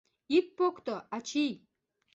[0.37, 1.53] Ит покто, ачий!